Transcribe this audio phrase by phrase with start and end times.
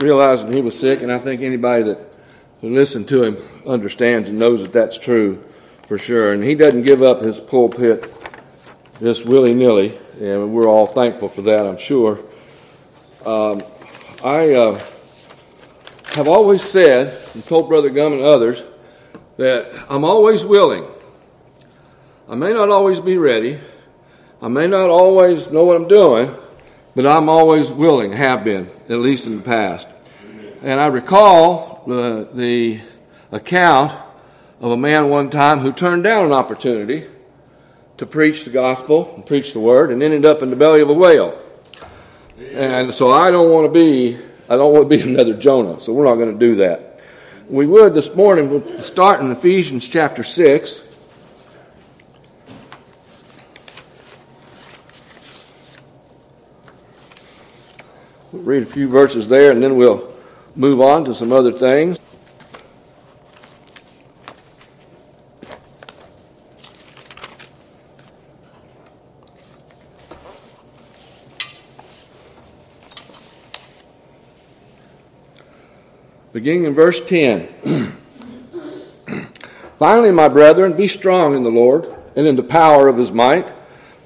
[0.00, 1.98] realizing he was sick, and I think anybody that
[2.62, 5.42] listened to him understands and knows that that's true
[5.86, 6.32] for sure.
[6.32, 8.12] And he doesn't give up his pulpit
[9.00, 12.18] just willy nilly, and we're all thankful for that, I'm sure.
[13.24, 13.62] Um,
[14.24, 14.78] I uh,
[16.14, 18.62] have always said, and told Brother Gum and others,
[19.36, 20.86] that I'm always willing.
[22.28, 23.58] I may not always be ready.
[24.42, 26.34] I may not always know what I'm doing,
[26.94, 29.88] but I'm always willing, have been, at least in the past.
[30.62, 32.80] And I recall the, the
[33.32, 33.92] account
[34.60, 37.06] of a man one time who turned down an opportunity
[37.96, 40.90] to preach the gospel and preach the word and ended up in the belly of
[40.90, 41.38] a whale.
[42.52, 44.18] And so I don't want to be
[44.48, 47.00] I don't want to be another Jonah, so we're not going to do that.
[47.48, 50.84] We would this morning we'll start in Ephesians chapter 6.
[58.32, 60.14] We'll read a few verses there and then we'll
[60.54, 61.98] move on to some other things.
[76.32, 77.48] Beginning in verse 10.
[79.80, 83.52] Finally, my brethren, be strong in the Lord and in the power of his might.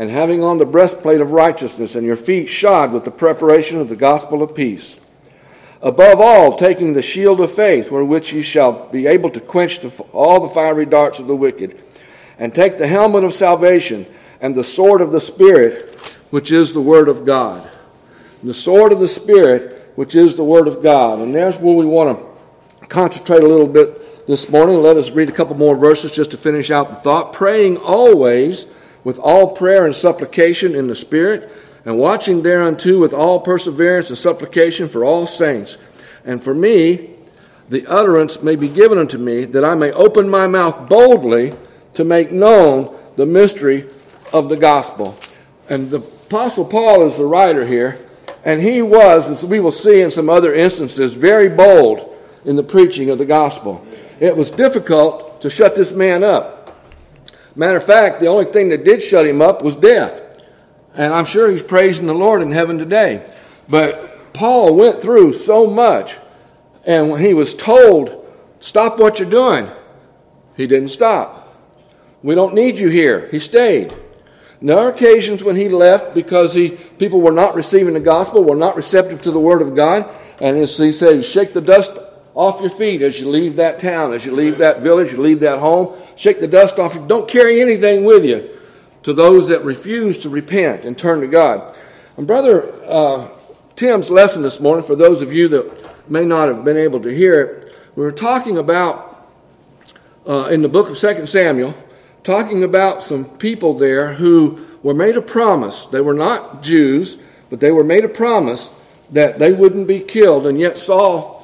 [0.00, 3.90] and having on the breastplate of righteousness, and your feet shod with the preparation of
[3.90, 4.98] the gospel of peace.
[5.82, 9.90] Above all, taking the shield of faith, wherewith ye shall be able to quench the,
[10.14, 11.78] all the fiery darts of the wicked,
[12.38, 14.06] and take the helmet of salvation
[14.40, 15.94] and the sword of the Spirit,
[16.30, 17.70] which is the word of God.
[18.42, 21.18] The sword of the Spirit, which is the word of God.
[21.18, 24.76] And there's where we want to concentrate a little bit this morning.
[24.76, 27.34] Let us read a couple more verses just to finish out the thought.
[27.34, 28.64] Praying always
[29.04, 31.50] with all prayer and supplication in the Spirit,
[31.84, 35.78] and watching thereunto with all perseverance and supplication for all saints.
[36.24, 37.16] And for me,
[37.70, 41.54] the utterance may be given unto me, that I may open my mouth boldly
[41.94, 43.88] to make known the mystery
[44.32, 45.16] of the gospel.
[45.68, 47.98] And the Apostle Paul is the writer here,
[48.44, 52.62] and he was, as we will see in some other instances, very bold in the
[52.62, 53.84] preaching of the gospel.
[54.20, 56.59] It was difficult to shut this man up
[57.54, 60.42] Matter of fact, the only thing that did shut him up was death.
[60.94, 63.30] And I'm sure he's praising the Lord in heaven today.
[63.68, 66.16] But Paul went through so much,
[66.84, 68.16] and when he was told,
[68.60, 69.70] Stop what you're doing,
[70.56, 71.56] he didn't stop.
[72.22, 73.28] We don't need you here.
[73.30, 73.94] He stayed.
[74.62, 78.56] There are occasions when he left because he, people were not receiving the gospel, were
[78.56, 80.06] not receptive to the word of God.
[80.40, 81.96] And as he said, shake the dust
[82.40, 85.40] off your feet as you leave that town, as you leave that village, you leave
[85.40, 85.94] that home.
[86.16, 87.06] Shake the dust off.
[87.06, 88.48] Don't carry anything with you
[89.02, 91.76] to those that refuse to repent and turn to God.
[92.16, 93.28] And Brother uh,
[93.76, 97.14] Tim's lesson this morning, for those of you that may not have been able to
[97.14, 99.28] hear it, we were talking about
[100.26, 101.74] uh, in the book of 2 Samuel,
[102.24, 105.84] talking about some people there who were made a promise.
[105.84, 107.18] They were not Jews,
[107.50, 108.70] but they were made a promise
[109.10, 111.39] that they wouldn't be killed, and yet Saul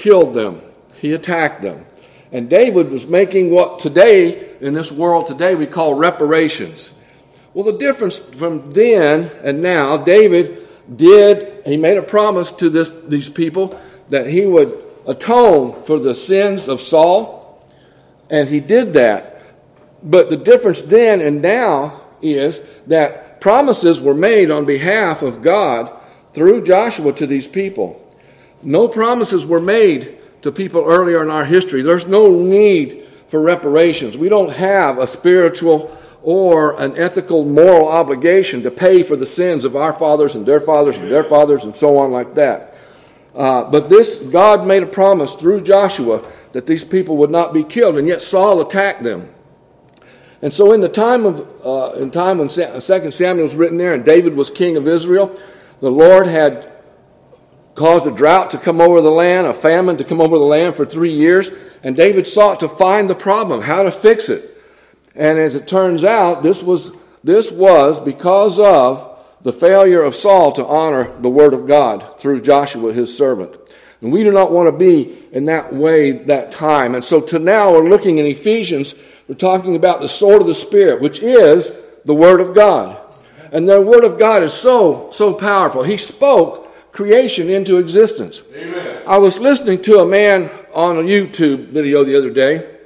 [0.00, 0.60] killed them,
[0.96, 1.84] he attacked them.
[2.32, 6.90] And David was making what today, in this world today, we call reparations.
[7.54, 12.90] Well, the difference from then and now, David did, he made a promise to this,
[13.04, 13.78] these people
[14.08, 17.62] that he would atone for the sins of Saul,
[18.30, 19.42] and he did that.
[20.02, 25.92] But the difference then and now is that promises were made on behalf of God
[26.32, 28.06] through Joshua to these people.
[28.62, 31.82] No promises were made to people earlier in our history.
[31.82, 34.18] There's no need for reparations.
[34.18, 39.64] We don't have a spiritual or an ethical, moral obligation to pay for the sins
[39.64, 42.76] of our fathers and their fathers and their fathers and so on like that.
[43.34, 46.22] Uh, but this, God made a promise through Joshua
[46.52, 49.32] that these people would not be killed, and yet Saul attacked them.
[50.42, 53.94] And so, in the time of, uh, in time when Second Samuel was written there,
[53.94, 55.38] and David was king of Israel,
[55.80, 56.72] the Lord had
[57.74, 60.74] caused a drought to come over the land, a famine to come over the land
[60.74, 61.50] for three years,
[61.82, 64.56] and David sought to find the problem, how to fix it.
[65.14, 66.92] And as it turns out, this was,
[67.24, 69.06] this was because of
[69.42, 73.56] the failure of Saul to honor the word of God through Joshua, his servant.
[74.00, 76.94] And we do not want to be in that way that time.
[76.94, 78.94] And so to now we're looking in Ephesians,
[79.28, 81.72] we're talking about the sword of the Spirit, which is
[82.04, 82.98] the Word of God.
[83.52, 85.82] And the Word of God is so, so powerful.
[85.82, 88.42] He spoke creation into existence.
[88.54, 89.02] Amen.
[89.06, 92.76] I was listening to a man on a YouTube video the other day.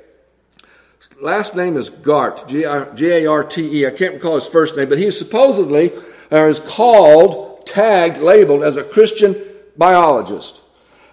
[0.98, 3.86] His last name is Gart, G A R T E.
[3.86, 5.92] I can't recall his first name, but he supposedly
[6.30, 9.36] or is called, tagged, labeled as a Christian
[9.76, 10.60] biologist.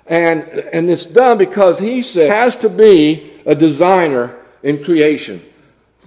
[0.05, 5.41] And, and it's done because he said has to be a designer in creation.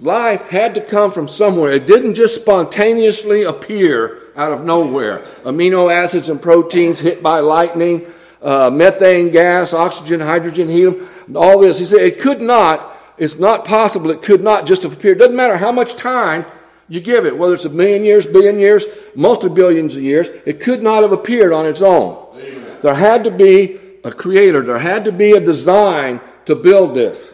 [0.01, 1.71] Life had to come from somewhere.
[1.71, 5.19] It didn't just spontaneously appear out of nowhere.
[5.43, 8.05] Amino acids and proteins hit by lightning,
[8.41, 11.79] uh, methane gas, oxygen, hydrogen, helium, all this.
[11.79, 15.17] He said it could not, it's not possible, it could not just have appeared.
[15.17, 16.45] It doesn't matter how much time
[16.89, 20.59] you give it, whether it's a million years, billion years, multi billions of years, it
[20.59, 22.37] could not have appeared on its own.
[22.37, 22.77] Amen.
[22.81, 27.33] There had to be a creator, there had to be a design to build this.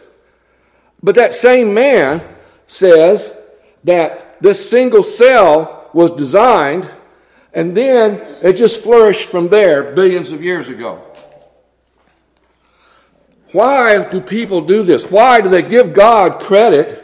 [1.02, 2.22] But that same man
[2.66, 3.34] says
[3.84, 6.90] that this single cell was designed
[7.52, 11.00] and then it just flourished from there billions of years ago.
[13.52, 15.10] Why do people do this?
[15.10, 16.98] Why do they give God credit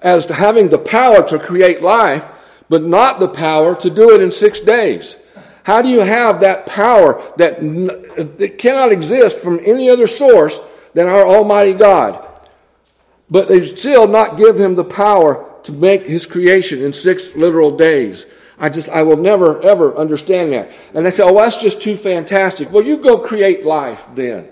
[0.00, 2.26] as to having the power to create life,
[2.70, 5.16] but not the power to do it in six days?
[5.62, 7.58] How do you have that power that,
[8.38, 10.58] that cannot exist from any other source
[10.94, 12.23] than our Almighty God?
[13.30, 17.76] But they still not give him the power to make his creation in six literal
[17.76, 18.26] days.
[18.58, 20.72] I just, I will never, ever understand that.
[20.94, 22.70] And they say, oh, that's just too fantastic.
[22.70, 24.48] Well, you go create life then.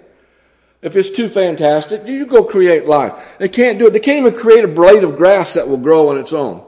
[0.80, 3.36] If it's too fantastic, you go create life.
[3.38, 3.92] They can't do it.
[3.92, 6.64] They can't even create a blade of grass that will grow on its own.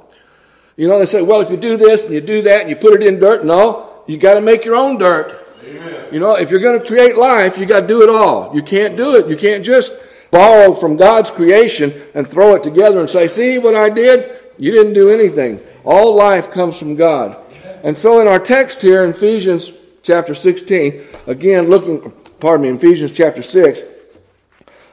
[0.76, 2.76] You know, they say, well, if you do this and you do that and you
[2.76, 5.48] put it in dirt, no, you got to make your own dirt.
[5.64, 6.14] Amen.
[6.14, 8.54] You know, if you're going to create life, you got to do it all.
[8.54, 9.28] You can't do it.
[9.28, 9.92] You can't just
[10.34, 14.36] borrow from God's creation and throw it together and say, See what I did?
[14.58, 15.60] You didn't do anything.
[15.84, 17.36] All life comes from God.
[17.84, 19.70] And so in our text here in Ephesians
[20.02, 22.10] chapter 16, again looking,
[22.40, 23.84] pardon me, Ephesians chapter 6,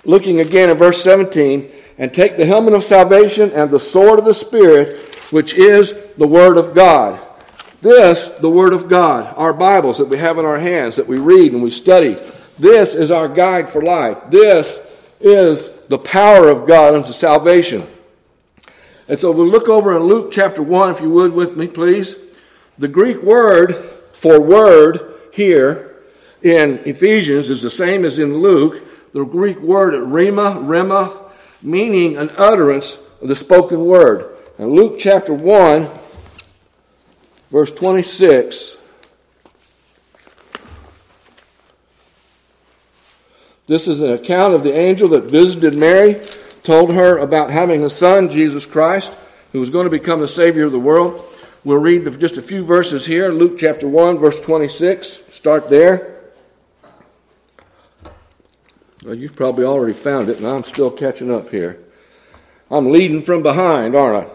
[0.06, 4.26] looking again at verse 17, and take the helmet of salvation and the sword of
[4.26, 7.20] the Spirit, which is the Word of God.
[7.82, 11.18] This, the Word of God, our Bibles that we have in our hands, that we
[11.18, 12.16] read and we study,
[12.60, 14.20] this is our guide for life.
[14.30, 14.88] This
[15.24, 17.86] is the power of God unto salvation.
[19.08, 22.16] And so we'll look over in Luke chapter 1, if you would, with me, please.
[22.78, 23.76] The Greek word
[24.14, 25.98] for word here
[26.42, 28.84] in Ephesians is the same as in Luke.
[29.14, 31.32] The Greek word rhema, rhema,
[31.62, 34.38] meaning an utterance of the spoken word.
[34.58, 35.90] And Luke chapter 1,
[37.52, 38.78] verse 26
[43.72, 46.20] This is an account of the angel that visited Mary,
[46.62, 49.14] told her about having a son, Jesus Christ,
[49.54, 51.26] who was going to become the Savior of the world.
[51.64, 53.32] We'll read just a few verses here.
[53.32, 55.34] Luke chapter 1, verse 26.
[55.34, 56.20] Start there.
[59.06, 61.80] Well, you've probably already found it, and I'm still catching up here.
[62.70, 64.32] I'm leading from behind, aren't I?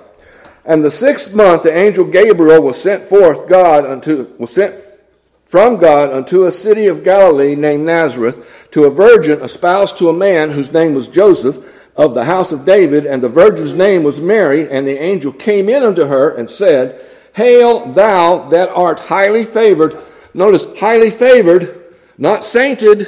[0.64, 4.80] And the sixth month, the angel Gabriel was sent forth God unto was sent
[5.46, 10.12] from God unto a city of Galilee named Nazareth to a virgin espoused to a
[10.12, 11.56] man whose name was Joseph
[11.96, 14.68] of the house of David, and the virgin's name was Mary.
[14.68, 17.00] And the angel came in unto her and said,
[17.34, 19.96] Hail, thou that art highly favored.
[20.34, 23.06] Notice, highly favored, not sainted,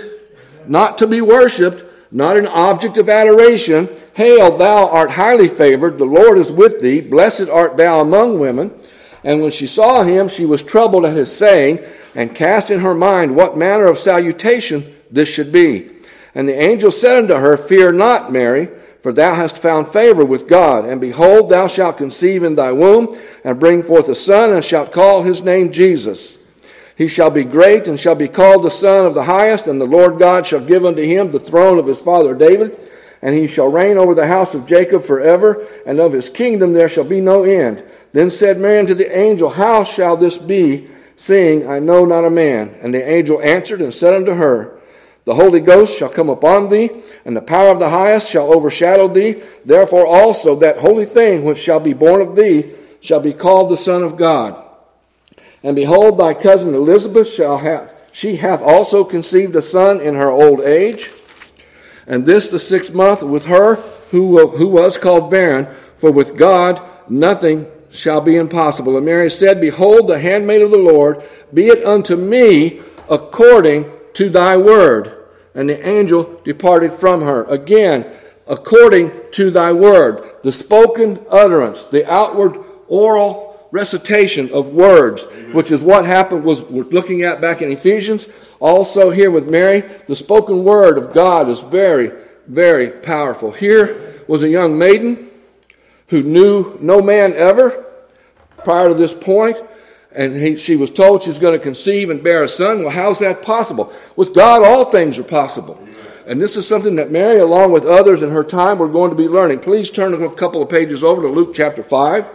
[0.66, 3.88] not to be worshiped, not an object of adoration.
[4.14, 5.98] Hail, thou art highly favored.
[5.98, 7.00] The Lord is with thee.
[7.00, 8.72] Blessed art thou among women.
[9.28, 11.80] And when she saw him, she was troubled at his saying
[12.14, 15.90] and cast in her mind what manner of salutation this should be.
[16.34, 18.70] And the angel said unto her, Fear not, Mary,
[19.02, 20.86] for thou hast found favor with God.
[20.86, 24.92] And behold, thou shalt conceive in thy womb, and bring forth a son, and shalt
[24.92, 26.38] call his name Jesus.
[26.96, 29.84] He shall be great, and shall be called the Son of the Highest, and the
[29.84, 32.80] Lord God shall give unto him the throne of his father David,
[33.22, 36.88] and he shall reign over the house of Jacob forever, and of his kingdom there
[36.88, 37.84] shall be no end.
[38.12, 40.88] Then said Mary unto the angel, How shall this be?
[41.18, 42.78] seeing I know not a man.
[42.80, 44.78] And the angel answered and said unto her,
[45.24, 46.90] The Holy Ghost shall come upon thee,
[47.24, 49.42] and the power of the highest shall overshadow thee.
[49.64, 53.76] Therefore also that holy thing which shall be born of thee shall be called the
[53.76, 54.64] Son of God.
[55.62, 60.30] And behold, thy cousin Elizabeth shall have, she hath also conceived a son in her
[60.30, 61.10] old age.
[62.08, 63.76] And this the sixth month with her
[64.10, 68.96] who, who was called barren, for with God nothing shall be impossible.
[68.96, 71.22] And Mary said, Behold, the handmaid of the Lord,
[71.54, 75.14] be it unto me according to thy word.
[75.54, 77.44] and the angel departed from her.
[77.44, 78.06] Again,
[78.46, 85.54] according to thy word, the spoken utterance, the outward oral recitation of words, Amen.
[85.54, 88.28] which is what happened was we're looking at back in Ephesians.
[88.60, 92.10] Also here with Mary, the spoken word of God is very,
[92.46, 93.52] very powerful.
[93.52, 95.30] Here was a young maiden
[96.08, 97.84] who knew no man ever
[98.64, 99.56] prior to this point,
[100.10, 102.80] and he, she was told she's going to conceive and bear a son.
[102.80, 103.92] Well, how's that possible?
[104.16, 105.82] With God, all things are possible.
[106.26, 109.16] And this is something that Mary, along with others in her time, were going to
[109.16, 109.60] be learning.
[109.60, 112.28] Please turn a couple of pages over to Luke chapter 5.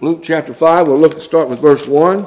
[0.00, 2.26] Luke chapter 5, we'll look start with verse 1.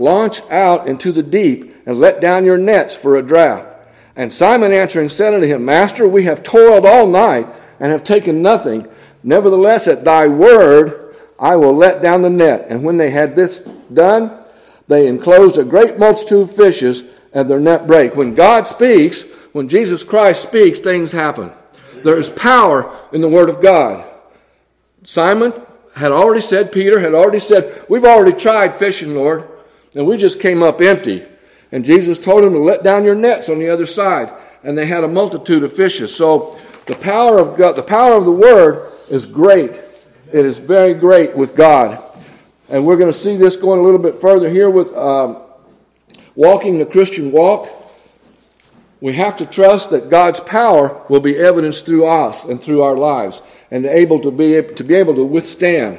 [0.00, 3.66] Launch out into the deep and let down your nets for a draught.
[4.16, 7.46] And Simon answering said unto him, Master, we have toiled all night
[7.78, 8.88] and have taken nothing.
[9.22, 12.66] Nevertheless, at thy word I will let down the net.
[12.70, 13.60] And when they had this
[13.92, 14.42] done,
[14.88, 17.02] they enclosed a great multitude of fishes,
[17.32, 18.16] and their net brake.
[18.16, 21.52] When God speaks, when Jesus Christ speaks, things happen.
[22.02, 24.04] There is power in the word of God.
[25.04, 25.52] Simon
[25.94, 29.46] had already said, Peter had already said, We've already tried fishing, Lord.
[29.94, 31.24] And we just came up empty.
[31.72, 34.32] And Jesus told them to let down your nets on the other side.
[34.62, 36.14] And they had a multitude of fishes.
[36.14, 39.72] So the power of God, the power of the word is great.
[40.32, 42.02] It is very great with God.
[42.68, 45.42] And we're going to see this going a little bit further here with um,
[46.36, 47.68] walking the Christian walk.
[49.00, 52.96] We have to trust that God's power will be evidenced through us and through our
[52.96, 55.98] lives and able to be, to be able to withstand.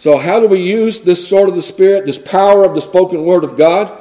[0.00, 3.22] So, how do we use this sword of the Spirit, this power of the spoken
[3.26, 3.92] word of God?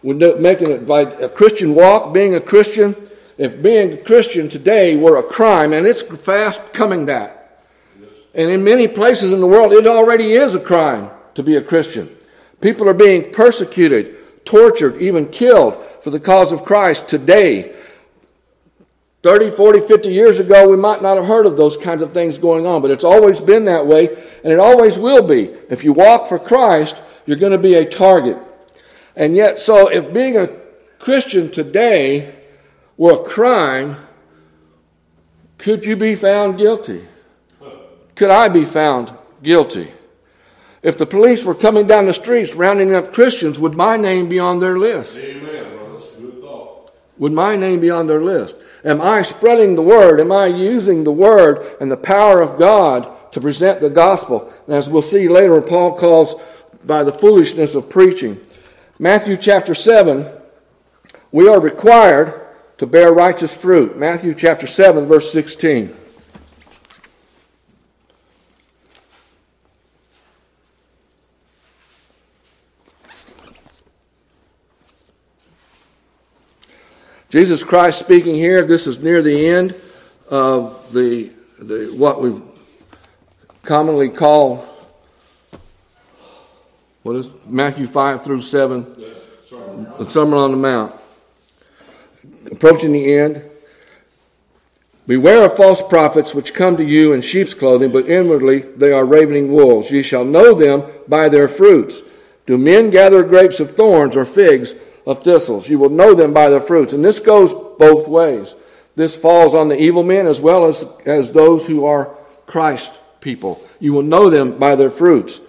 [0.00, 2.94] We're making it by a Christian walk, being a Christian.
[3.36, 7.66] If being a Christian today were a crime, and it's fast coming that.
[8.32, 11.62] And in many places in the world, it already is a crime to be a
[11.62, 12.08] Christian.
[12.60, 17.74] People are being persecuted, tortured, even killed for the cause of Christ today.
[19.22, 22.38] 30, 40, 50 years ago, we might not have heard of those kinds of things
[22.38, 24.08] going on, but it's always been that way,
[24.42, 25.50] and it always will be.
[25.68, 26.96] If you walk for Christ,
[27.26, 28.38] you're going to be a target.
[29.14, 30.48] And yet, so if being a
[30.98, 32.34] Christian today
[32.96, 33.96] were a crime,
[35.58, 37.06] could you be found guilty?
[38.14, 39.12] Could I be found
[39.42, 39.90] guilty?
[40.82, 44.38] If the police were coming down the streets rounding up Christians, would my name be
[44.38, 45.18] on their list?
[45.18, 45.76] Amen.
[45.76, 46.94] Well, that's a good thought.
[47.20, 48.56] Would my name be on their list?
[48.82, 50.20] Am I spreading the word?
[50.20, 54.50] Am I using the word and the power of God to present the gospel?
[54.66, 56.34] And as we'll see later, Paul calls
[56.86, 58.40] by the foolishness of preaching.
[58.98, 60.32] Matthew chapter 7,
[61.30, 62.40] we are required
[62.78, 63.98] to bear righteous fruit.
[63.98, 65.94] Matthew chapter 7, verse 16.
[77.30, 79.76] Jesus Christ speaking here, this is near the end
[80.30, 82.42] of the, the what we
[83.62, 84.66] commonly call
[87.04, 88.84] what is Matthew 5 through 7,
[89.98, 90.92] the Sermon on the Mount.
[92.50, 93.42] Approaching the end.
[95.06, 99.04] Beware of false prophets which come to you in sheep's clothing, but inwardly they are
[99.04, 99.92] ravening wolves.
[99.92, 102.02] Ye shall know them by their fruits.
[102.46, 104.74] Do men gather grapes of thorns or figs
[105.06, 105.68] of thistles.
[105.68, 106.92] You will know them by their fruits.
[106.92, 108.54] And this goes both ways.
[108.96, 112.14] This falls on the evil men as well as, as those who are
[112.46, 113.62] Christ people.
[113.78, 115.40] You will know them by their fruits.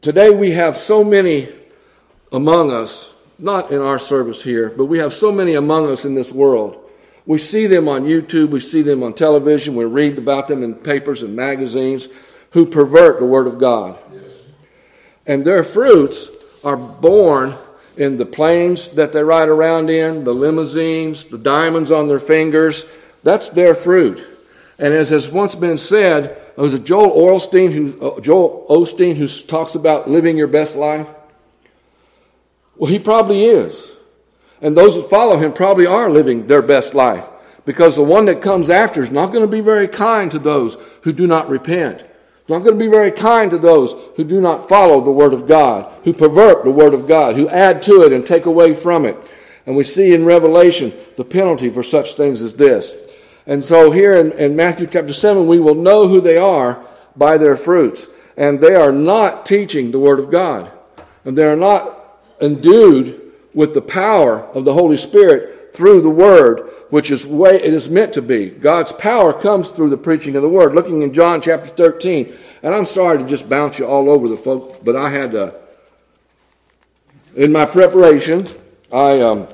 [0.00, 1.48] Today we have so many
[2.30, 6.14] among us, not in our service here, but we have so many among us in
[6.14, 6.80] this world.
[7.26, 10.74] We see them on YouTube, we see them on television, we read about them in
[10.74, 12.08] papers and magazines
[12.50, 13.98] who pervert the Word of God.
[14.12, 14.30] Yes.
[15.26, 16.28] And their fruits
[16.64, 17.54] are born
[17.96, 22.84] in the planes that they ride around in, the limousines, the diamonds on their fingers.
[23.22, 24.24] That's their fruit.
[24.78, 29.28] And as has once been said, it was Joel Osteen who uh, Joel Osteen who
[29.28, 31.08] talks about living your best life?
[32.76, 33.90] Well, he probably is.
[34.60, 37.28] And those that follow him probably are living their best life
[37.64, 40.76] because the one that comes after is not going to be very kind to those
[41.02, 42.04] who do not repent.
[42.48, 45.46] Not going to be very kind to those who do not follow the Word of
[45.46, 49.06] God, who pervert the Word of God, who add to it and take away from
[49.06, 49.16] it.
[49.66, 52.94] And we see in Revelation the penalty for such things as this.
[53.46, 56.84] And so here in, in Matthew chapter 7, we will know who they are
[57.16, 58.08] by their fruits.
[58.36, 60.70] And they are not teaching the Word of God.
[61.24, 66.70] And they are not endued with the power of the Holy Spirit through the Word,
[66.88, 68.48] which is way it is meant to be.
[68.48, 70.74] God's power comes through the preaching of the Word.
[70.74, 74.36] Looking in John chapter 13, and I'm sorry to just bounce you all over the
[74.36, 75.54] folks, but I had to,
[77.34, 78.46] in my preparation,
[78.92, 79.48] I um,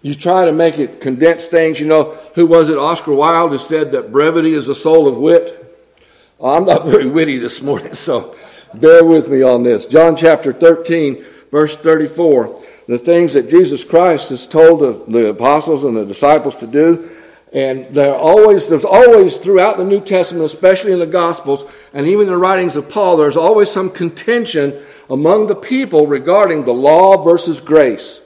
[0.00, 1.78] you try to make it condense things.
[1.78, 2.78] You know, who was it?
[2.78, 5.60] Oscar Wilde who said that brevity is the soul of wit.
[6.38, 8.34] Well, I'm not very witty this morning, so
[8.72, 9.84] bear with me on this.
[9.84, 12.64] John chapter 13, verse 34.
[12.86, 17.10] The things that Jesus Christ has told the, apostles and the disciples to do.
[17.52, 22.26] And there always, there's always throughout the New Testament, especially in the Gospels, and even
[22.26, 27.22] in the writings of Paul, there's always some contention among the people regarding the law
[27.22, 28.20] versus grace.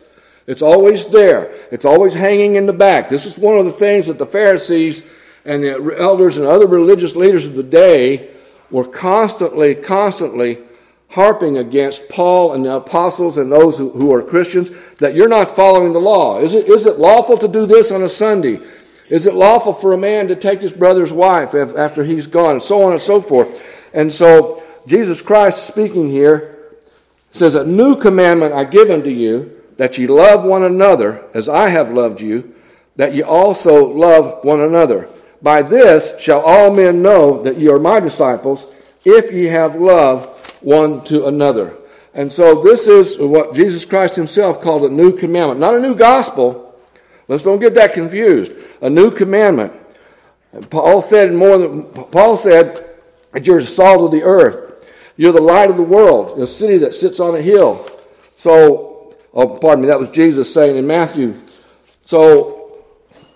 [0.47, 1.53] It's always there.
[1.71, 3.11] It's always hanging in the back.
[3.11, 5.09] This is one of the things that the Pharisees
[5.45, 8.31] and the elders and other religious leaders of the day
[8.71, 10.59] were constantly, constantly
[11.11, 15.57] harping against Paul and the apostles and those who, who are Christians that you're not
[15.57, 16.41] following the law.
[16.41, 18.61] Is it, is it lawful to do this on a Sunday?
[19.09, 22.53] Is it lawful for a man to take his brother's wife after he's gone?
[22.53, 23.63] And so on and so forth.
[23.95, 26.75] And so Jesus Christ speaking here
[27.33, 31.71] says, A new commandment I give unto you that ye love one another as I
[31.71, 32.55] have loved you,
[32.97, 35.09] that ye also love one another.
[35.41, 38.67] By this shall all men know that ye are my disciples,
[39.11, 40.27] if ye have love
[40.61, 41.77] one to another.
[42.15, 45.61] And so this is what Jesus Christ himself called a new commandment.
[45.61, 46.65] Not a new gospel.
[47.29, 48.53] Let's don't get that confused.
[48.81, 49.73] A new commandment.
[50.53, 52.85] And Paul said more than Paul said
[53.33, 54.87] that you're the salt of the earth.
[55.17, 57.87] You're the light of the world, a city that sits on a hill.
[58.37, 58.89] So
[59.35, 61.35] Oh, pardon me, that was Jesus saying in Matthew.
[62.05, 62.83] So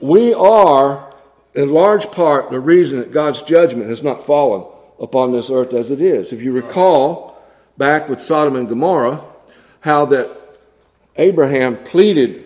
[0.01, 1.15] we are,
[1.55, 4.67] in large part, the reason that God's judgment has not fallen
[5.03, 6.33] upon this earth as it is.
[6.33, 7.43] If you recall
[7.77, 9.21] back with Sodom and Gomorrah,
[9.81, 10.31] how that
[11.17, 12.45] Abraham pleaded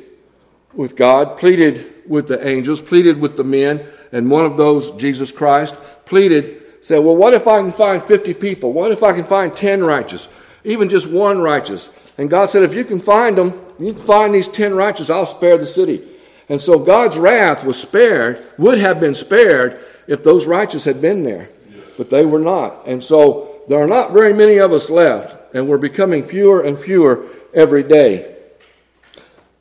[0.75, 5.31] with God, pleaded with the angels, pleaded with the men, and one of those, Jesus
[5.31, 8.73] Christ, pleaded, said, Well, what if I can find 50 people?
[8.73, 10.29] What if I can find 10 righteous?
[10.65, 11.91] Even just one righteous?
[12.19, 15.27] And God said, if you can find them, you can find these ten righteous, I'll
[15.27, 16.07] spare the city.
[16.49, 21.25] And so God's wrath was spared, would have been spared if those righteous had been
[21.25, 21.49] there.
[21.97, 22.87] But they were not.
[22.87, 26.79] And so there are not very many of us left, and we're becoming fewer and
[26.79, 28.35] fewer every day.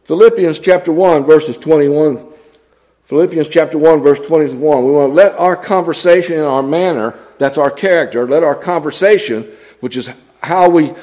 [0.04, 2.34] Philippians chapter 1, verses 21.
[3.06, 4.86] Philippians chapter 1, verse 21.
[4.86, 9.48] We want to let our conversation and our manner, that's our character, let our conversation,
[9.80, 10.10] which is
[10.42, 10.94] how we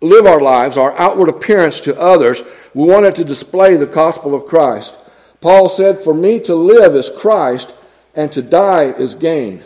[0.00, 2.42] live our lives, our outward appearance to others,
[2.74, 4.94] we want it to display the gospel of Christ.
[5.40, 7.74] Paul said, For me to live is Christ,
[8.14, 9.62] and to die is gain.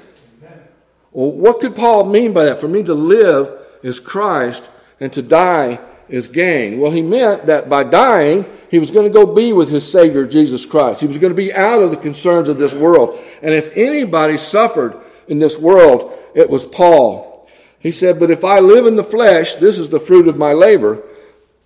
[1.13, 2.61] Well, what could Paul mean by that?
[2.61, 4.69] For me to live is Christ,
[5.01, 6.81] and to die is gain.
[6.81, 10.27] Well, he meant that by dying, he was going to go be with his Savior,
[10.27, 11.01] Jesus Christ.
[11.01, 13.19] He was going to be out of the concerns of this world.
[13.43, 17.49] And if anybody suffered in this world, it was Paul.
[17.79, 20.53] He said, But if I live in the flesh, this is the fruit of my
[20.53, 21.03] labor.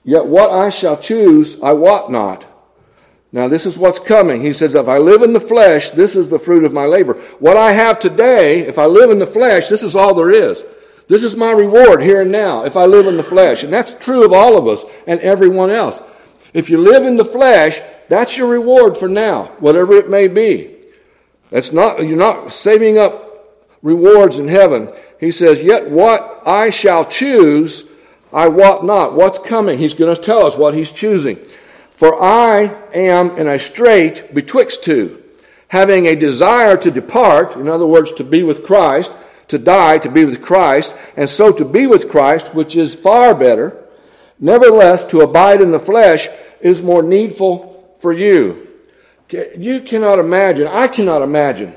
[0.04, 2.46] Yet what I shall choose, I wot not.
[3.34, 4.42] Now, this is what's coming.
[4.42, 7.14] He says, If I live in the flesh, this is the fruit of my labor.
[7.40, 10.64] What I have today, if I live in the flesh, this is all there is.
[11.08, 13.64] This is my reward here and now if I live in the flesh.
[13.64, 16.00] And that's true of all of us and everyone else.
[16.52, 20.76] If you live in the flesh, that's your reward for now, whatever it may be.
[21.50, 24.92] That's not, you're not saving up rewards in heaven.
[25.18, 27.82] He says, Yet what I shall choose,
[28.32, 29.14] I wot not.
[29.14, 29.80] What's coming?
[29.80, 31.44] He's going to tell us what he's choosing.
[31.94, 35.22] For I am in a strait betwixt two,
[35.68, 39.12] having a desire to depart, in other words, to be with Christ,
[39.46, 43.32] to die, to be with Christ, and so to be with Christ, which is far
[43.32, 43.80] better.
[44.40, 46.28] Nevertheless, to abide in the flesh
[46.60, 48.68] is more needful for you.
[49.56, 51.74] You cannot imagine, I cannot imagine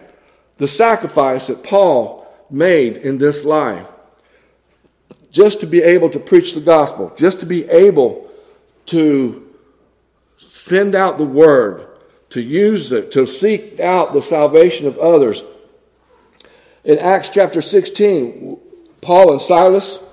[0.58, 3.88] the sacrifice that Paul made in this life.
[5.30, 8.32] Just to be able to preach the gospel, just to be able
[8.88, 9.47] to
[10.68, 11.88] send out the word,
[12.32, 15.42] to use it, to seek out the salvation of others.
[16.84, 18.60] In Acts chapter 16,
[19.02, 20.04] Paul and Silas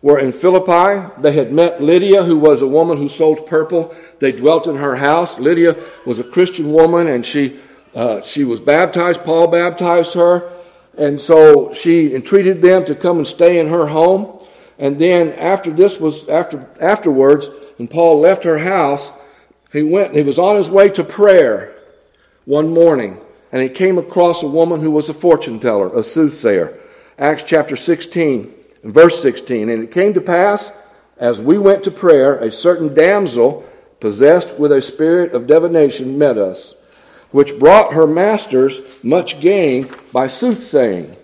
[0.00, 1.12] were in Philippi.
[1.20, 3.94] They had met Lydia, who was a woman who sold purple.
[4.20, 5.38] They dwelt in her house.
[5.38, 7.60] Lydia was a Christian woman, and she,
[7.94, 9.22] uh, she was baptized.
[9.24, 10.50] Paul baptized her.
[10.96, 14.38] And so she entreated them to come and stay in her home.
[14.78, 19.12] And then after this was after afterwards, and Paul left her house,
[19.72, 21.74] he went he was on his way to prayer
[22.44, 23.20] one morning,
[23.52, 26.78] and he came across a woman who was a fortune teller, a soothsayer.
[27.18, 28.52] Acts chapter 16,
[28.84, 29.68] verse 16.
[29.68, 30.72] And it came to pass,
[31.18, 33.68] as we went to prayer, a certain damsel
[34.00, 36.74] possessed with a spirit of divination met us
[37.30, 41.16] which brought her masters much gain by soothsaying.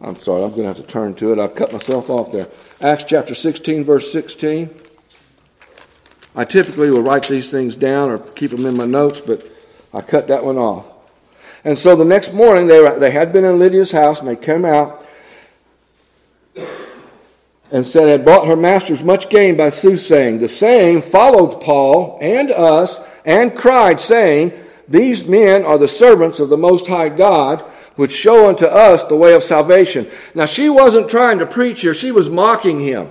[0.00, 1.38] I'm sorry, I'm going to have to turn to it.
[1.38, 2.48] I've cut myself off there.
[2.80, 4.70] Acts chapter 16, verse 16.
[6.38, 9.44] I typically will write these things down or keep them in my notes, but
[9.92, 10.86] I cut that one off.
[11.64, 14.36] And so the next morning, they, were, they had been in Lydia's house, and they
[14.36, 15.04] came out
[17.72, 20.38] and said had brought her masters much gain by soothsaying.
[20.38, 24.52] The same followed Paul and us and cried, saying,
[24.86, 27.62] These men are the servants of the Most High God,
[27.96, 30.08] which show unto us the way of salvation.
[30.36, 33.10] Now, she wasn't trying to preach here, she was mocking him.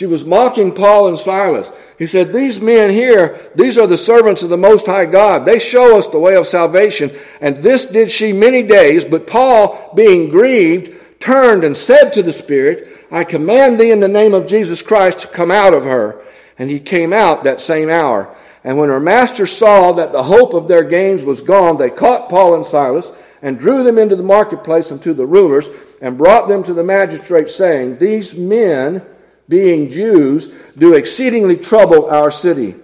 [0.00, 1.70] She was mocking Paul and Silas.
[1.98, 5.44] He said, These men here, these are the servants of the Most High God.
[5.44, 7.10] They show us the way of salvation.
[7.42, 9.04] And this did she many days.
[9.04, 14.08] But Paul, being grieved, turned and said to the Spirit, I command thee in the
[14.08, 16.24] name of Jesus Christ to come out of her.
[16.56, 18.34] And he came out that same hour.
[18.64, 22.30] And when her master saw that the hope of their gains was gone, they caught
[22.30, 25.68] Paul and Silas and drew them into the marketplace and to the rulers
[26.00, 29.04] and brought them to the magistrates, saying, These men,
[29.50, 32.76] being Jews, do exceedingly trouble our city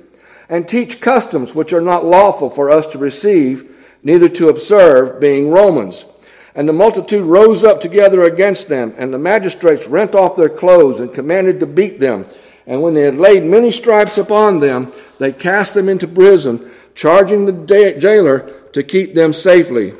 [0.48, 5.50] and teach customs which are not lawful for us to receive, neither to observe, being
[5.50, 6.04] Romans.
[6.54, 11.00] And the multitude rose up together against them, and the magistrates rent off their clothes
[11.00, 12.26] and commanded to beat them.
[12.66, 17.46] And when they had laid many stripes upon them, they cast them into prison, charging
[17.46, 19.94] the jailer to keep them safely,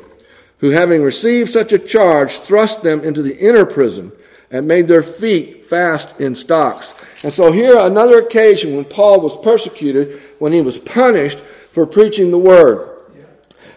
[0.59, 4.11] who, having received such a charge, thrust them into the inner prison
[4.49, 6.93] and made their feet fast in stocks.
[7.23, 12.31] And so, here another occasion when Paul was persecuted, when he was punished for preaching
[12.31, 12.97] the word.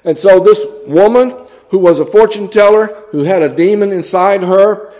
[0.04, 1.34] And so, this woman
[1.70, 4.92] who was a fortune teller, who had a demon inside her.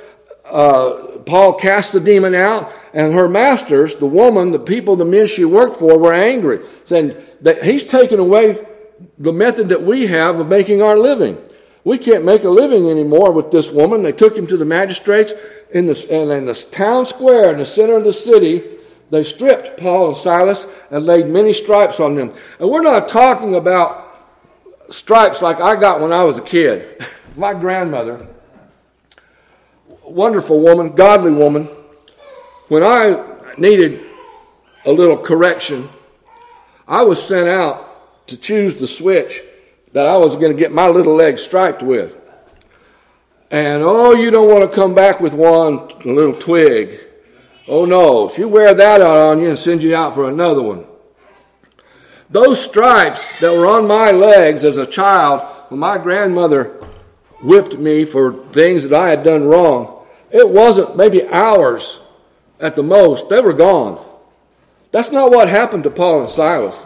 [0.45, 5.27] Uh, Paul cast the demon out, and her masters, the woman, the people, the men
[5.27, 8.67] she worked for, were angry, saying that he's taken away
[9.19, 11.39] the method that we have of making our living.
[11.85, 14.03] We can't make a living anymore with this woman.
[14.03, 15.33] They took him to the magistrates
[15.71, 18.65] in the, and in the town square in the center of the city.
[19.09, 22.33] They stripped Paul and Silas and laid many stripes on them.
[22.59, 24.07] And we're not talking about
[24.91, 27.05] stripes like I got when I was a kid.
[27.37, 28.27] My grandmother,
[30.03, 31.67] wonderful woman, godly woman,
[32.69, 34.05] when I needed
[34.85, 35.89] a little correction,
[36.87, 39.41] I was sent out to choose the switch
[39.93, 42.17] that I was going to get my little leg striped with.
[43.51, 47.01] And oh, you don't want to come back with one little twig.
[47.67, 50.87] Oh no, she wear that out on you and send you out for another one.
[52.29, 56.77] Those stripes that were on my legs as a child when my grandmother
[57.43, 61.99] whipped me for things that I had done wrong, it wasn't maybe hours
[62.61, 63.29] at the most.
[63.29, 64.05] They were gone.
[64.93, 66.85] That's not what happened to Paul and Silas.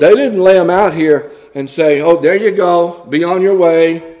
[0.00, 3.54] They didn't lay them out here and say, oh, there you go, be on your
[3.54, 4.16] way.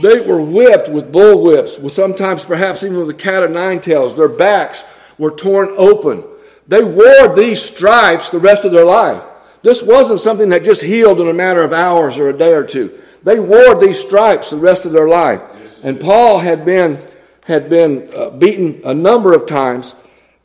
[0.00, 3.80] They were whipped with bull whips, with sometimes perhaps even with a cat of nine
[3.80, 4.16] tails.
[4.16, 4.84] Their backs
[5.18, 6.22] were torn open.
[6.68, 9.24] They wore these stripes the rest of their life.
[9.62, 12.62] This wasn't something that just healed in a matter of hours or a day or
[12.62, 13.00] two.
[13.24, 15.42] They wore these stripes the rest of their life.
[15.82, 17.00] And Paul had been,
[17.46, 19.96] had been uh, beaten a number of times,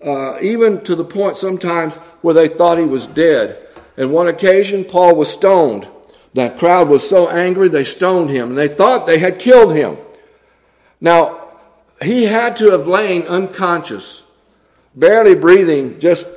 [0.03, 3.61] uh, even to the point sometimes where they thought he was dead.
[3.97, 5.87] And one occasion, Paul was stoned.
[6.33, 9.97] That crowd was so angry, they stoned him, and they thought they had killed him.
[10.99, 11.49] Now,
[12.01, 14.25] he had to have lain unconscious
[14.95, 16.27] barely breathing, just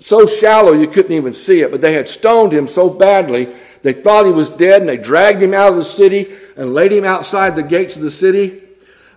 [0.00, 1.70] so shallow you couldn't even see it.
[1.70, 5.42] But they had stoned him so badly, they thought he was dead, and they dragged
[5.42, 8.62] him out of the city and laid him outside the gates of the city.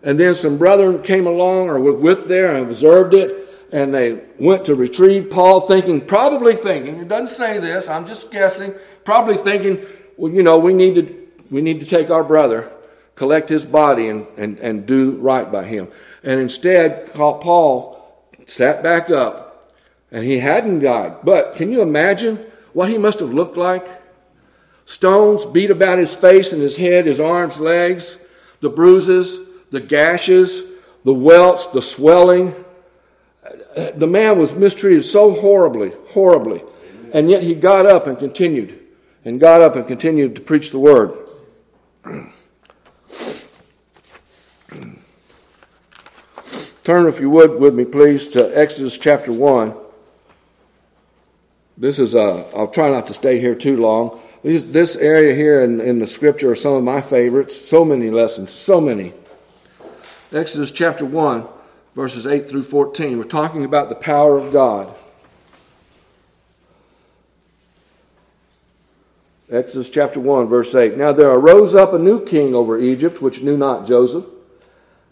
[0.04, 4.22] And then some brethren came along or were with there and observed it, and they
[4.40, 9.38] went to retrieve Paul, thinking, probably thinking, it doesn't say this, I'm just guessing, probably
[9.38, 12.72] thinking, well, you know, we need to, we need to take our brother,
[13.16, 15.88] collect his body, and, and, and do right by him.
[16.24, 19.74] And instead, Paul sat back up,
[20.12, 21.18] and he hadn't died.
[21.24, 22.38] But can you imagine
[22.74, 23.86] what he must have looked like?
[24.86, 28.18] Stones beat about his face and his head, his arms, legs,
[28.62, 29.38] the bruises,
[29.70, 30.64] the gashes,
[31.04, 32.56] the welts, the swelling.
[33.96, 36.64] The man was mistreated so horribly, horribly.
[37.14, 38.80] And yet he got up and continued.
[39.26, 41.12] and got up and continued to preach the word.
[46.86, 49.76] Turn, if you would, with me, please, to Exodus chapter 1.
[51.78, 54.18] This is, uh, I'll try not to stay here too long.
[54.44, 57.60] This area here in, in the scripture are some of my favorites.
[57.60, 59.12] So many lessons, so many.
[60.32, 61.46] Exodus chapter 1,
[61.98, 63.18] verses 8 through 14.
[63.18, 64.94] We're talking about the power of God.
[69.50, 70.96] Exodus chapter 1, verse 8.
[70.96, 74.26] Now there arose up a new king over Egypt, which knew not Joseph.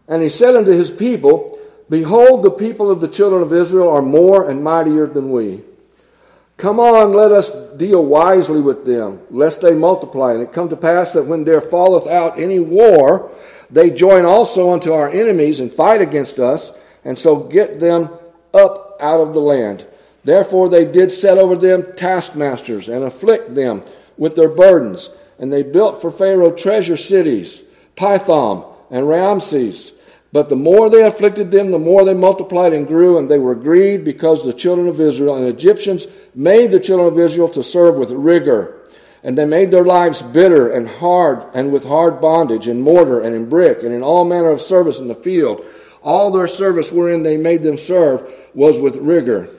[0.08, 1.58] And he said unto his people,
[1.90, 5.64] Behold, the people of the children of Israel are more and mightier than we.
[6.58, 10.34] Come on, let us deal wisely with them, lest they multiply.
[10.34, 13.32] And it come to pass that when there falleth out any war,
[13.76, 16.72] they join also unto our enemies and fight against us,
[17.04, 18.10] and so get them
[18.54, 19.86] up out of the land.
[20.24, 23.84] Therefore they did set over them taskmasters and afflict them
[24.18, 25.10] with their burdens.
[25.38, 27.64] And they built for Pharaoh treasure cities,
[27.98, 29.92] Pithom and Ramses
[30.36, 33.56] but the more they afflicted them, the more they multiplied and grew, and they were
[33.56, 37.96] grieved because the children of Israel and Egyptians made the children of Israel to serve
[37.96, 38.82] with rigor.
[39.26, 43.36] And they made their lives bitter and hard, and with hard bondage, in mortar and
[43.36, 45.66] in brick, and in all manner of service in the field.
[46.04, 49.50] All their service wherein they made them serve was with rigor.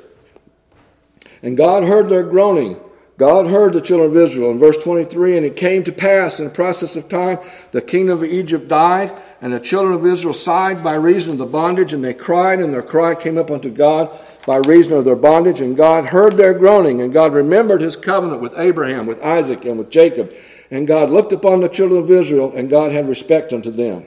[1.42, 2.80] And God heard their groaning.
[3.18, 4.52] God heard the children of Israel.
[4.52, 7.40] In verse 23, and it came to pass in the process of time,
[7.72, 11.46] the kingdom of Egypt died and the children of Israel sighed by reason of the
[11.46, 15.16] bondage, and they cried, and their cry came up unto God by reason of their
[15.16, 15.60] bondage.
[15.60, 19.78] And God heard their groaning, and God remembered his covenant with Abraham, with Isaac, and
[19.78, 20.32] with Jacob.
[20.70, 24.06] And God looked upon the children of Israel, and God had respect unto them.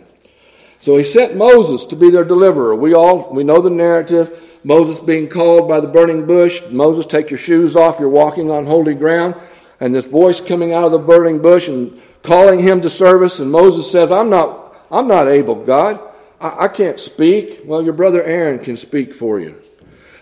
[0.80, 2.74] So he sent Moses to be their deliverer.
[2.74, 4.60] We all we know the narrative.
[4.64, 6.62] Moses being called by the burning bush.
[6.70, 8.00] Moses, take your shoes off.
[8.00, 9.36] You're walking on holy ground.
[9.80, 13.40] And this voice coming out of the burning bush and calling him to service.
[13.40, 16.00] And Moses says, I'm not I'm not able, God.
[16.42, 17.62] I, I can't speak.
[17.66, 19.60] Well, your brother Aaron can speak for you.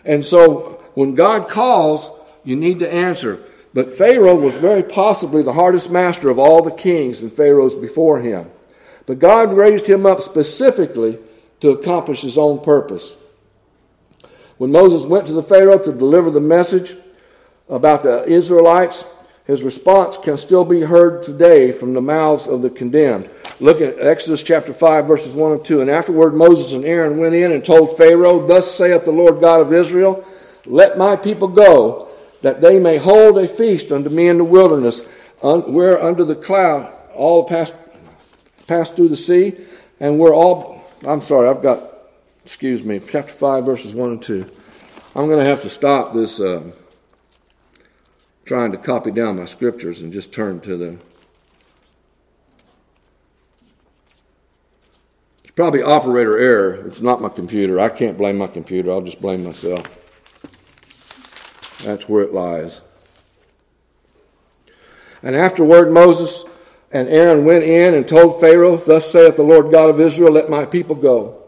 [0.08, 2.10] And so when God calls,
[2.44, 3.44] you need to answer.
[3.74, 8.22] But Pharaoh was very possibly the hardest master of all the kings and pharaohs before
[8.22, 8.50] him.
[9.06, 11.20] But God raised him up specifically
[11.60, 13.16] to accomplish his own purpose.
[14.58, 16.96] When Moses went to the Pharaoh to deliver the message
[17.70, 19.06] about the Israelites,
[19.48, 23.30] his response can still be heard today from the mouths of the condemned.
[23.62, 25.80] Look at Exodus chapter 5, verses 1 and 2.
[25.80, 29.62] And afterward Moses and Aaron went in and told Pharaoh, Thus saith the Lord God
[29.62, 30.28] of Israel,
[30.66, 32.10] Let my people go,
[32.42, 35.02] that they may hold a feast unto me in the wilderness,
[35.40, 37.76] where under the cloud all passed,
[38.68, 39.56] passed through the sea,
[40.02, 41.82] and we're all, I'm sorry, I've got,
[42.44, 44.46] excuse me, chapter 5, verses 1 and 2.
[45.16, 46.42] I'm going to have to stop this.
[46.42, 46.70] Uh,
[48.48, 50.98] trying to copy down my scriptures and just turn to the.
[55.44, 56.76] It's probably operator error.
[56.88, 57.78] It's not my computer.
[57.80, 58.92] I can't blame my computer.
[58.92, 59.84] I'll just blame myself.
[61.84, 62.80] That's where it lies.
[65.22, 66.46] And afterward, Moses
[66.92, 70.50] and Aaron went in and told Pharaoh, Thus saith the Lord God of Israel, Let
[70.50, 71.44] my people go,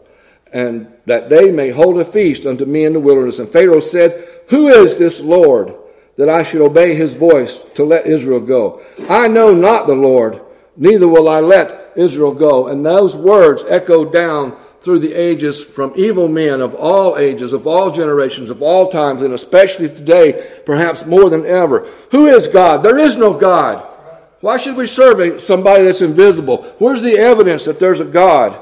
[0.52, 3.38] and that they may hold a feast unto me in the wilderness.
[3.38, 5.74] And Pharaoh said, Who is this Lord?
[6.16, 8.82] That I should obey his voice to let Israel go.
[9.08, 10.40] I know not the Lord,
[10.76, 12.68] neither will I let Israel go.
[12.68, 17.66] And those words echo down through the ages from evil men of all ages, of
[17.66, 21.86] all generations, of all times, and especially today, perhaps more than ever.
[22.10, 22.82] Who is God?
[22.82, 23.86] There is no God.
[24.40, 26.62] Why should we serve somebody that's invisible?
[26.78, 28.58] Where's the evidence that there's a God?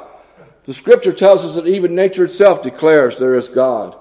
[0.65, 3.97] The scripture tells us that even nature itself declares there is God.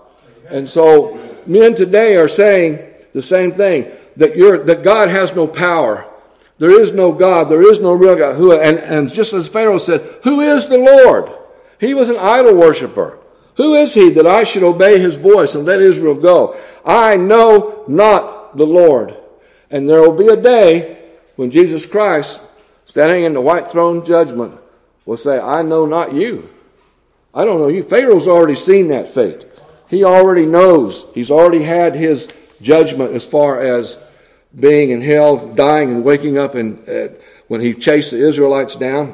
[0.50, 5.47] And so men today are saying, the same thing that you're that God has no
[5.47, 6.08] power.
[6.60, 7.49] There is no God.
[7.49, 8.36] There is no real God.
[8.36, 11.32] Who and, and just as Pharaoh said, who is the Lord?
[11.80, 13.17] He was an idol worshiper.
[13.56, 16.56] Who is he that I should obey his voice and let Israel go?
[16.86, 19.17] I know not the Lord.
[19.71, 22.39] And there will be a day when Jesus Christ,
[22.86, 24.60] standing in the white throne judgment,
[25.08, 26.49] will say, I know not you.
[27.34, 27.82] I don't know you.
[27.82, 29.47] Pharaoh's already seen that fate.
[29.89, 31.08] He already knows.
[31.15, 32.27] He's already had his
[32.62, 34.02] judgment as far as
[34.54, 37.10] being in hell, dying, and waking up and uh,
[37.48, 39.13] when he chased the Israelites down.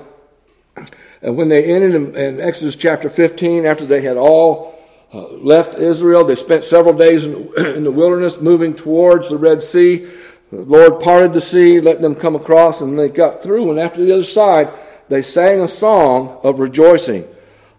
[1.21, 4.79] And when they ended in, in Exodus chapter 15, after they had all
[5.13, 9.63] uh, left Israel, they spent several days in, in the wilderness moving towards the Red
[9.63, 10.07] Sea.
[10.51, 13.71] The Lord parted the sea, let them come across, and they got through.
[13.71, 14.71] And after the other side,
[15.09, 17.27] they sang a song of rejoicing,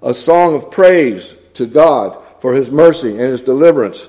[0.03, 4.09] a song of praise to God for his mercy and his deliverance.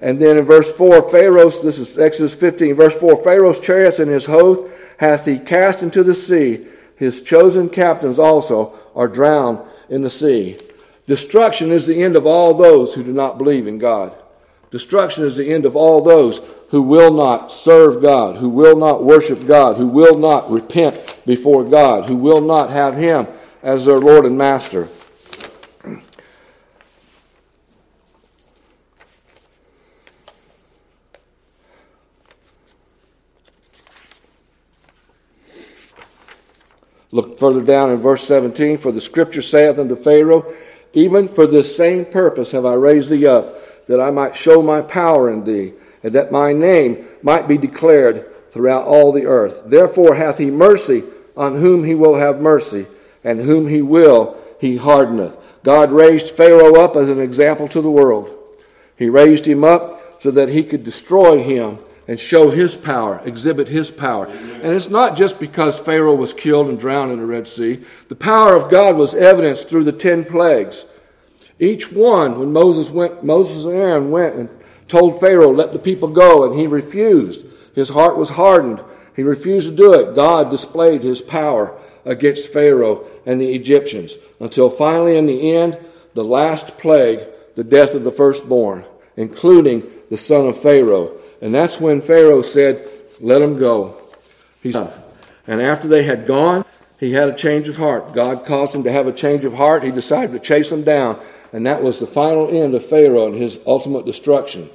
[0.00, 4.10] And then in verse 4, Pharaoh's, this is Exodus 15, verse 4, Pharaoh's chariots and
[4.10, 6.66] his host hath he cast into the sea.
[6.96, 10.58] His chosen captains also are drowned in the sea.
[11.06, 14.12] Destruction is the end of all those who do not believe in God.
[14.70, 19.04] Destruction is the end of all those who will not serve God, who will not
[19.04, 23.28] worship God, who will not repent before God, who will not have Him
[23.62, 24.88] as their Lord and Master.
[37.16, 38.76] Look further down in verse 17.
[38.76, 40.52] For the scripture saith unto Pharaoh,
[40.92, 44.82] Even for this same purpose have I raised thee up, that I might show my
[44.82, 49.62] power in thee, and that my name might be declared throughout all the earth.
[49.64, 51.04] Therefore hath he mercy
[51.38, 52.86] on whom he will have mercy,
[53.24, 55.38] and whom he will he hardeneth.
[55.64, 58.28] God raised Pharaoh up as an example to the world.
[58.94, 63.68] He raised him up so that he could destroy him and show his power, exhibit
[63.68, 64.26] his power.
[64.26, 67.84] And it's not just because Pharaoh was killed and drowned in the Red Sea.
[68.08, 70.86] The power of God was evidenced through the ten plagues.
[71.58, 74.48] Each one, when Moses went, Moses and Aaron went and
[74.88, 77.44] told Pharaoh, let the people go, and he refused.
[77.74, 78.82] His heart was hardened.
[79.16, 80.14] He refused to do it.
[80.14, 85.78] God displayed his power against Pharaoh and the Egyptians until finally, in the end,
[86.14, 87.20] the last plague,
[87.56, 88.84] the death of the firstborn,
[89.16, 91.18] including the son of Pharaoh.
[91.40, 92.84] And that's when Pharaoh said,
[93.20, 94.00] Let them go.
[94.62, 94.98] He's enough.
[95.46, 96.64] And after they had gone,
[96.98, 98.14] he had a change of heart.
[98.14, 99.82] God caused him to have a change of heart.
[99.82, 101.20] He decided to chase them down.
[101.52, 104.68] And that was the final end of Pharaoh and his ultimate destruction.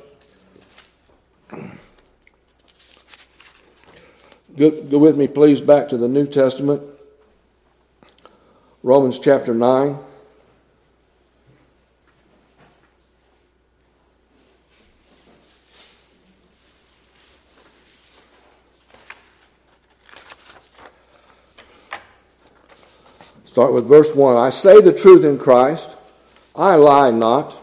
[4.57, 6.83] Go, go with me, please, back to the New Testament.
[8.83, 9.97] Romans chapter 9.
[23.51, 24.37] Start with verse 1.
[24.37, 25.97] I say the truth in Christ,
[26.55, 27.53] I lie not.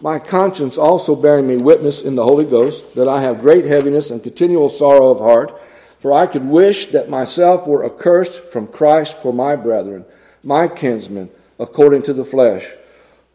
[0.00, 4.10] My conscience also bearing me witness in the Holy Ghost that I have great heaviness
[4.10, 5.56] and continual sorrow of heart,
[6.00, 10.06] for I could wish that myself were accursed from Christ for my brethren,
[10.42, 12.72] my kinsmen, according to the flesh,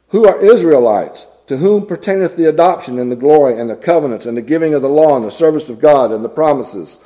[0.09, 4.35] who are Israelites, to whom pertaineth the adoption and the glory and the covenants and
[4.35, 6.97] the giving of the law and the service of God and the promises,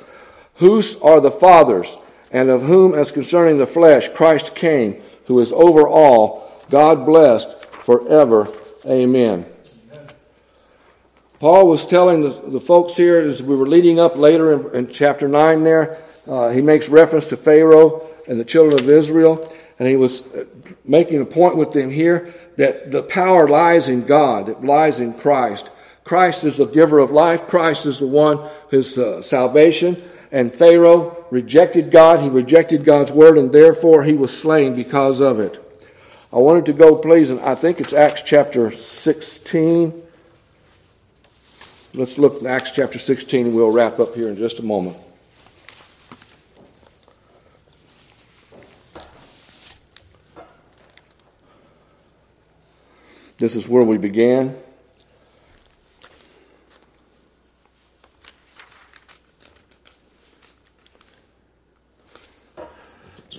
[0.56, 1.96] whose are the fathers
[2.32, 7.66] and of whom, as concerning the flesh, Christ came, who is over all, God blessed
[7.66, 8.48] forever.
[8.86, 9.46] Amen.
[11.38, 14.92] Paul was telling the, the, folks here as we were leading up later in, in
[14.92, 19.88] chapter 9 there, uh, he makes reference to Pharaoh and the children of Israel, and
[19.88, 20.44] he was uh,
[20.84, 25.14] making a point with them here that the power lies in God, it lies in
[25.14, 25.68] Christ.
[26.04, 30.00] Christ is the giver of life, Christ is the one whose uh, salvation
[30.32, 32.20] and Pharaoh rejected God.
[32.20, 35.58] He rejected God's word, and therefore he was slain because of it.
[36.32, 40.02] I wanted to go, please, and I think it's Acts chapter 16.
[41.92, 44.96] Let's look at Acts chapter 16, and we'll wrap up here in just a moment.
[53.36, 54.56] This is where we began.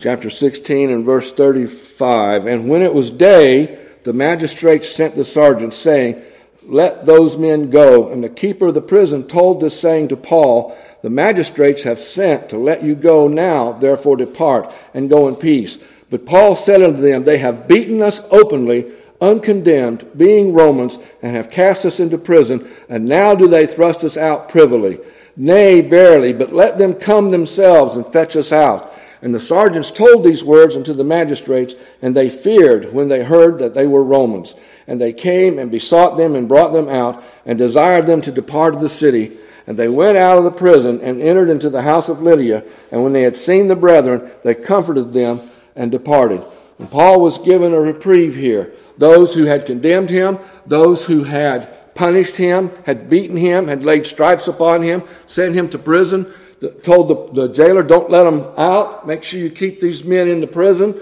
[0.03, 2.45] Chapter 16 and verse 35.
[2.45, 6.21] And when it was day, the magistrates sent the sergeant, saying,
[6.63, 8.11] Let those men go.
[8.11, 12.49] And the keeper of the prison told this saying to Paul, The magistrates have sent
[12.49, 15.77] to let you go now, therefore depart and go in peace.
[16.09, 21.49] But Paul said unto them, They have beaten us openly, uncondemned, being Romans, and have
[21.49, 24.99] cast us into prison, and now do they thrust us out privily.
[25.37, 28.92] Nay, verily, but let them come themselves and fetch us out
[29.23, 33.57] and the sergeants told these words unto the magistrates, and they feared when they heard
[33.59, 34.53] that they were Romans.
[34.85, 38.75] And they came and besought them and brought them out, and desired them to depart
[38.75, 39.37] of the city.
[39.65, 42.65] And they went out of the prison and entered into the house of Lydia.
[42.91, 45.39] And when they had seen the brethren, they comforted them
[45.73, 46.43] and departed.
[46.77, 48.73] And Paul was given a reprieve here.
[48.97, 54.05] Those who had condemned him, those who had punished him, had beaten him, had laid
[54.05, 56.27] stripes upon him, sent him to prison,
[56.69, 59.07] told the, the jailer, don't let them out.
[59.07, 60.99] Make sure you keep these men in the prison.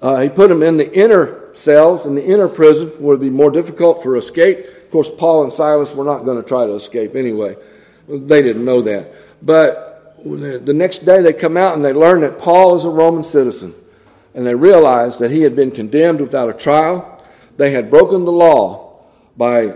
[0.00, 3.20] Uh, he put them in the inner cells, in the inner prison, where it would
[3.20, 4.58] be more difficult for escape.
[4.58, 7.56] Of course, Paul and Silas were not going to try to escape anyway.
[8.08, 9.12] They didn't know that.
[9.42, 13.24] But the next day they come out and they learn that Paul is a Roman
[13.24, 13.74] citizen.
[14.34, 17.24] And they realize that he had been condemned without a trial.
[17.56, 19.04] They had broken the law
[19.36, 19.74] by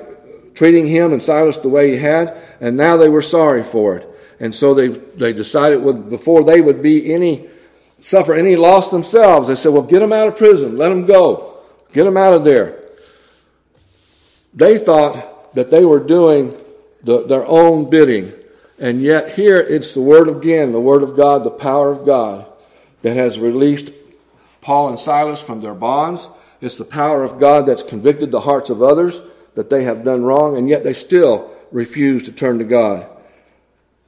[0.55, 4.18] treating him and Silas the way he had, and now they were sorry for it.
[4.41, 7.49] And so they, they decided before they would be any
[8.01, 11.59] suffer any loss themselves, they said, Well, get them out of prison, let them go,
[11.93, 12.81] get them out of there.
[14.55, 16.57] They thought that they were doing
[17.03, 18.33] the, their own bidding.
[18.79, 22.47] And yet, here it's the Word again, the Word of God, the power of God,
[23.03, 23.93] that has released
[24.61, 26.29] Paul and Silas from their bonds.
[26.61, 29.21] It's the power of God that's convicted the hearts of others
[29.55, 33.07] that they have done wrong, and yet they still refuse to turn to God.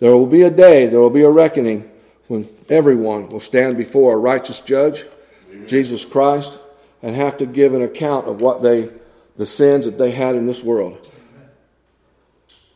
[0.01, 1.90] There will be a day, there will be a reckoning
[2.26, 5.05] when everyone will stand before a righteous judge,
[5.51, 5.66] Amen.
[5.66, 6.59] Jesus Christ,
[7.03, 8.90] and have to give an account of what they,
[9.36, 11.07] the sins that they had in this world.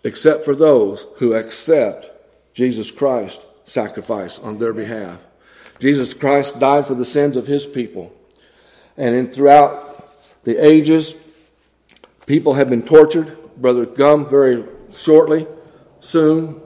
[0.02, 2.10] Except for those who accept
[2.54, 5.18] Jesus Christ's sacrifice on their behalf.
[5.80, 8.14] Jesus Christ died for the sins of his people.
[8.96, 11.14] And in, throughout the ages,
[12.26, 13.38] people have been tortured.
[13.56, 15.46] Brother Gum, very shortly,
[16.00, 16.60] soon,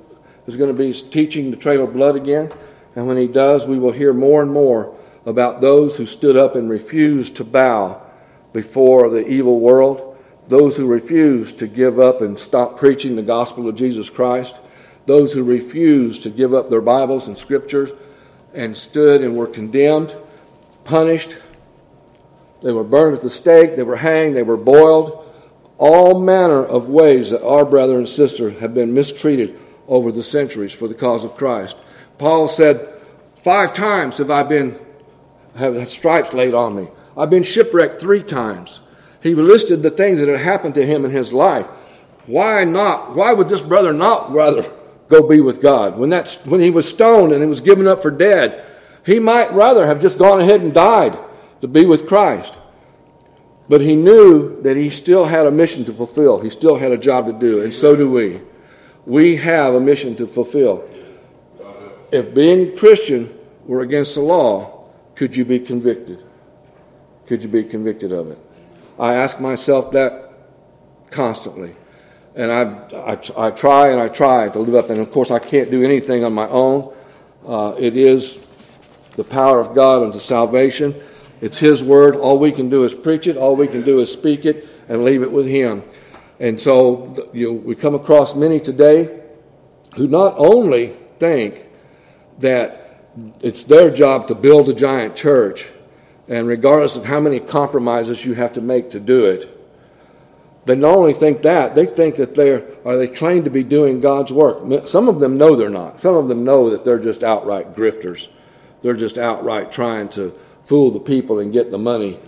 [0.49, 2.51] is going to be teaching the trail of blood again.
[2.97, 4.97] And when he does, we will hear more and more
[5.27, 8.01] about those who stood up and refused to bow
[8.55, 13.69] before the evil world, those who refused to give up and stop preaching the gospel
[13.69, 14.59] of Jesus Christ,
[15.05, 17.91] those who refused to give up their Bibles and scriptures
[18.55, 20.15] and stood and were condemned,
[20.85, 21.37] punished.
[22.63, 25.27] They were burned at the stake, they were hanged, they were boiled.
[25.77, 30.73] All manner of ways that our brother and sister have been mistreated over the centuries
[30.73, 31.77] for the cause of Christ.
[32.19, 32.95] Paul said,
[33.37, 34.79] Five times have I been,
[35.57, 36.89] have stripes laid on me.
[37.17, 38.81] I've been shipwrecked three times.
[39.21, 41.67] He listed the things that had happened to him in his life.
[42.27, 43.17] Why not?
[43.17, 44.71] Why would this brother not rather
[45.09, 45.97] go be with God?
[45.97, 48.65] When, that's, when he was stoned and he was given up for dead,
[49.05, 51.19] he might rather have just gone ahead and died
[51.63, 52.55] to be with Christ.
[53.69, 56.41] But he knew that he still had a mission to fulfill.
[56.41, 58.41] He still had a job to do, and so do we.
[59.09, 60.87] We have a mission to fulfill.
[62.13, 63.35] If being Christian
[63.65, 64.85] were against the law,
[65.15, 66.23] could you be convicted?
[67.27, 68.39] Could you be convicted of it?
[68.99, 70.35] I ask myself that
[71.11, 71.75] constantly.
[72.35, 74.91] And I, I, I try and I try to live up.
[74.91, 76.95] And of course, I can't do anything on my own.
[77.47, 78.47] Uh, it is
[79.17, 80.95] the power of God unto salvation.
[81.41, 82.15] It's His word.
[82.15, 83.39] All we can do is preach it.
[83.39, 85.83] All we can do is speak it and leave it with Him.
[86.41, 89.23] And so you know, we come across many today
[89.97, 91.65] who not only think
[92.39, 93.05] that
[93.41, 95.69] it's their job to build a giant church,
[96.29, 99.55] and regardless of how many compromises you have to make to do it,
[100.67, 104.01] they not only think that, they think that they're, or they claim to be doing
[104.01, 104.87] God's work.
[104.87, 105.99] Some of them know they're not.
[105.99, 108.29] Some of them know that they're just outright grifters.
[108.83, 112.21] They're just outright trying to fool the people and get the money.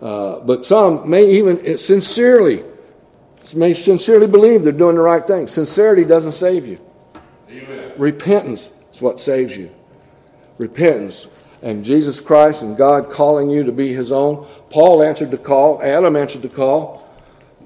[0.00, 2.64] Uh, but some may even sincerely
[3.54, 5.46] may sincerely believe they're doing the right thing.
[5.46, 6.80] Sincerity doesn't save you.
[7.50, 7.92] Amen.
[7.96, 9.70] Repentance is what saves you.
[10.58, 11.26] Repentance.
[11.62, 14.46] And Jesus Christ and God calling you to be his own.
[14.70, 15.82] Paul answered the call.
[15.82, 17.08] Adam answered the call.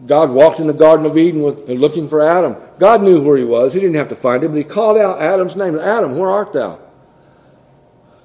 [0.07, 2.57] God walked in the Garden of Eden with, looking for Adam.
[2.79, 3.75] God knew where he was.
[3.75, 5.79] He didn't have to find him, but he called out Adam's name.
[5.79, 6.79] Adam, where art thou?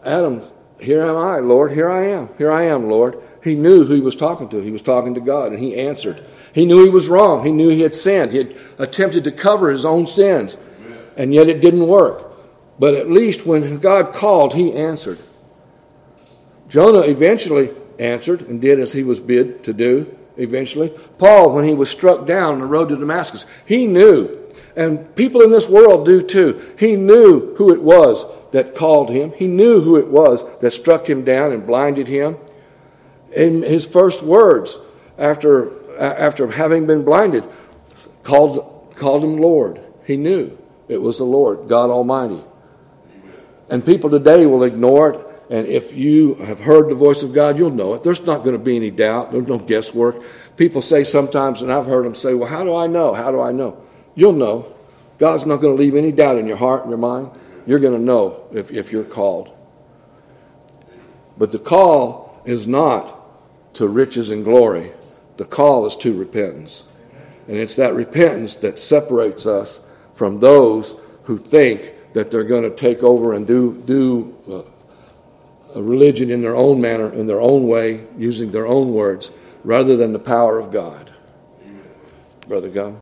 [0.03, 0.41] Adam,
[0.79, 1.73] here am I, Lord.
[1.73, 2.29] Here I am.
[2.37, 3.21] Here I am, Lord.
[3.43, 4.59] He knew who he was talking to.
[4.59, 6.25] He was talking to God, and he answered.
[6.57, 7.45] He knew he was wrong.
[7.45, 8.31] He knew he had sinned.
[8.31, 10.57] He had attempted to cover his own sins,
[11.15, 12.31] and yet it didn't work.
[12.79, 15.19] But at least when God called, he answered.
[16.67, 20.89] Jonah eventually answered and did as he was bid to do, eventually.
[21.19, 24.35] Paul, when he was struck down on the road to Damascus, he knew,
[24.75, 29.31] and people in this world do too, he knew who it was that called him.
[29.33, 32.37] He knew who it was that struck him down and blinded him.
[33.31, 34.79] In his first words
[35.19, 37.43] after after having been blinded,
[38.23, 39.81] called, called him Lord.
[40.05, 42.41] He knew it was the Lord, God Almighty.
[43.69, 45.27] And people today will ignore it.
[45.49, 48.03] And if you have heard the voice of God, you'll know it.
[48.03, 49.31] There's not going to be any doubt.
[49.31, 50.21] There's no guesswork.
[50.57, 53.13] People say sometimes, and I've heard them say, Well, how do I know?
[53.13, 53.81] How do I know?
[54.15, 54.73] You'll know.
[55.19, 57.31] God's not going to leave any doubt in your heart and your mind.
[57.65, 59.51] You're going to know if, if you're called.
[61.37, 63.13] But the call is not
[63.75, 64.91] to riches and glory.
[65.37, 66.83] The call is to repentance.
[67.47, 69.79] And it's that repentance that separates us
[70.13, 74.35] from those who think that they're going to take over and do, do
[75.75, 79.31] uh, religion in their own manner, in their own way, using their own words,
[79.63, 81.11] rather than the power of God.
[82.47, 83.01] Brother God.